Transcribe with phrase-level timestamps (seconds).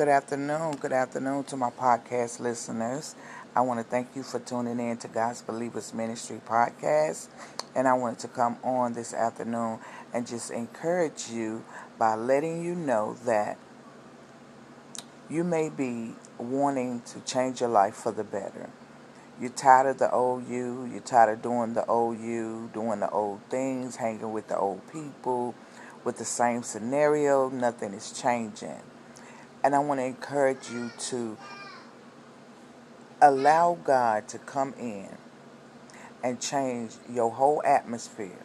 [0.00, 0.76] Good afternoon.
[0.76, 3.14] Good afternoon to my podcast listeners.
[3.54, 7.28] I want to thank you for tuning in to God's Believers Ministry podcast.
[7.74, 9.78] And I wanted to come on this afternoon
[10.14, 11.66] and just encourage you
[11.98, 13.58] by letting you know that
[15.28, 18.70] you may be wanting to change your life for the better.
[19.38, 23.10] You're tired of the old you, you're tired of doing the old you, doing the
[23.10, 25.54] old things, hanging with the old people,
[26.04, 28.80] with the same scenario, nothing is changing.
[29.62, 31.36] And I want to encourage you to
[33.20, 35.08] allow God to come in
[36.22, 38.44] and change your whole atmosphere,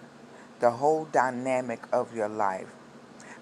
[0.59, 2.67] the whole dynamic of your life.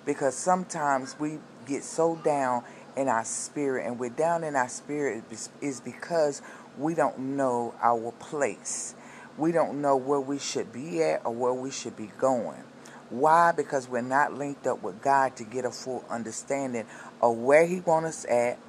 [0.05, 2.63] Because sometimes we get so down
[2.95, 5.23] in our spirit, and we're down in our spirit
[5.61, 6.41] is because
[6.77, 8.93] we don't know our place.
[9.37, 12.63] We don't know where we should be at or where we should be going.
[13.09, 13.51] Why?
[13.51, 16.85] Because we're not linked up with God to get a full understanding
[17.23, 18.59] of where He wants us at,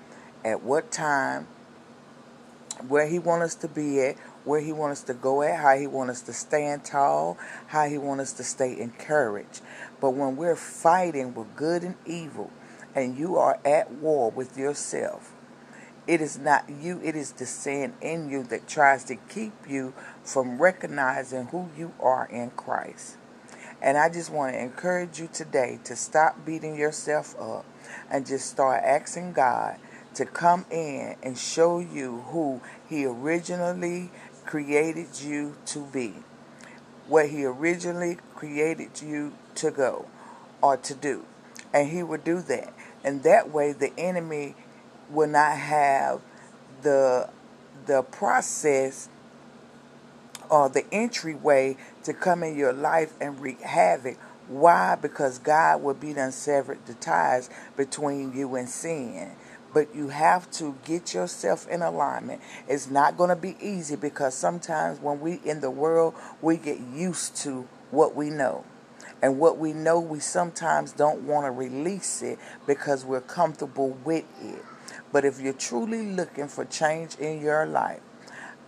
[0.44, 1.48] at what time,
[2.86, 5.76] where He wants us to be at, where He wants us to go at, how
[5.76, 9.60] He wants us to stand tall, how He wants us to stay encouraged.
[10.00, 12.50] But when we're fighting with good and evil,
[12.94, 15.32] and you are at war with yourself,
[16.06, 19.94] it is not you, it is the sin in you that tries to keep you
[20.22, 23.16] from recognizing who you are in Christ.
[23.82, 27.64] And I just want to encourage you today to stop beating yourself up
[28.10, 29.76] and just start asking God
[30.14, 34.10] to come in and show you who He originally
[34.46, 36.14] created you to be,
[37.08, 40.06] where He originally created you to go
[40.62, 41.24] or to do.
[41.72, 42.72] And He will do that.
[43.02, 44.54] And that way, the enemy
[45.10, 46.20] will not have
[46.82, 47.28] the
[47.86, 49.08] the process
[50.68, 54.16] the entryway to come in your life and wreak havoc.
[54.48, 54.96] Why?
[55.00, 59.32] Because God will be done severed the ties between you and sin
[59.74, 62.40] but you have to get yourself in alignment.
[62.68, 66.78] It's not going to be easy because sometimes when we in the world, we get
[66.78, 68.64] used to what we know.
[69.20, 74.24] And what we know, we sometimes don't want to release it because we're comfortable with
[74.42, 74.62] it.
[75.12, 78.00] But if you're truly looking for change in your life,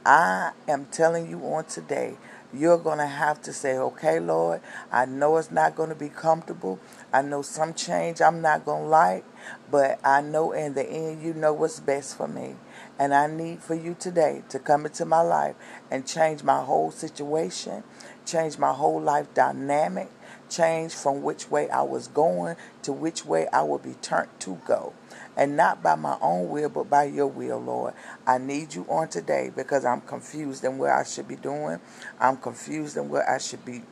[0.06, 2.16] I am telling you on today,
[2.54, 4.60] you're going to have to say, okay, Lord,
[4.92, 6.78] I know it's not going to be comfortable.
[7.12, 9.24] I know some change I'm not going to like,
[9.68, 12.54] but I know in the end you know what's best for me.
[13.00, 15.56] And I need for you today to come into my life
[15.90, 17.82] and change my whole situation,
[18.24, 20.08] change my whole life dynamic,
[20.48, 24.60] change from which way I was going to which way I will be turned to
[24.66, 24.92] go.
[25.36, 27.94] And not by my own will, but by your will, Lord.
[28.26, 31.78] I need you on today because I'm confused in where I should be doing.
[32.18, 33.82] I'm confused in where I should be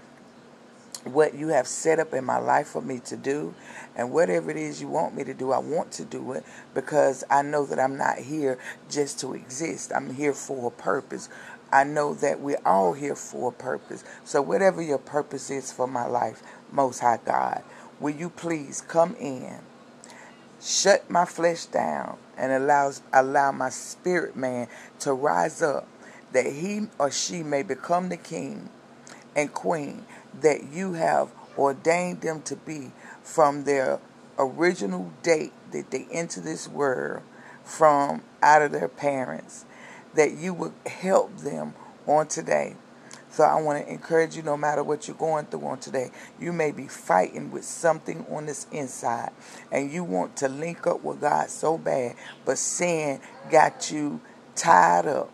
[1.04, 3.54] what you have set up in my life for me to do.
[3.96, 6.44] And whatever it is you want me to do, I want to do it
[6.74, 8.58] because I know that I'm not here
[8.90, 9.92] just to exist.
[9.94, 11.28] I'm here for a purpose.
[11.74, 14.04] I know that we're all here for a purpose.
[14.24, 16.40] So, whatever your purpose is for my life,
[16.70, 17.64] Most High God,
[17.98, 19.58] will you please come in,
[20.62, 24.68] shut my flesh down, and allows, allow my spirit man
[25.00, 25.88] to rise up
[26.30, 28.68] that he or she may become the king
[29.34, 30.06] and queen
[30.42, 32.92] that you have ordained them to be
[33.24, 33.98] from their
[34.38, 37.22] original date that they enter this world
[37.64, 39.64] from out of their parents,
[40.14, 41.74] that you would help them
[42.06, 42.76] on today.
[43.30, 46.52] So I want to encourage you no matter what you're going through on today, you
[46.52, 49.32] may be fighting with something on this inside
[49.72, 52.14] and you want to link up with God so bad,
[52.44, 53.20] but sin
[53.50, 54.20] got you
[54.54, 55.32] tied up.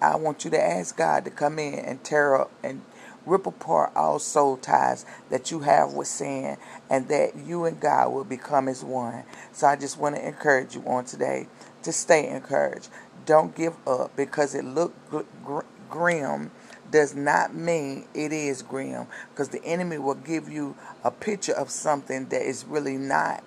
[0.00, 2.82] I want you to ask God to come in and tear up and
[3.26, 6.56] rip apart all soul ties that you have with sin
[6.88, 9.24] and that you and God will become as one.
[9.52, 11.48] So I just want to encourage you on today
[11.82, 12.88] to stay encouraged.
[13.26, 15.10] Don't give up because it looked
[15.44, 16.50] gr- grim
[16.90, 21.70] does not mean it is grim because the enemy will give you a picture of
[21.70, 23.44] something that is really not.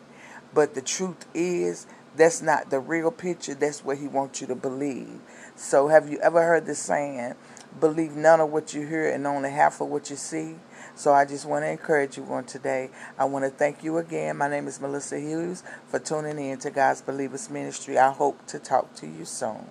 [0.53, 3.56] But the truth is that's not the real picture.
[3.56, 5.19] That's what he wants you to believe.
[5.56, 7.36] So have you ever heard the saying,
[7.80, 10.56] believe none of what you hear and only half of what you see.
[10.95, 12.92] So I just want to encourage you on today.
[13.18, 14.38] I want to thank you again.
[14.38, 17.98] My name is Melissa Hughes for tuning in to God's Believers Ministry.
[17.98, 19.68] I hope to talk to you soon.